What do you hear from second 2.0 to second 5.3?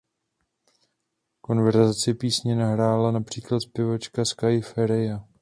písně nahrála například zpěvačka Sky Ferreira.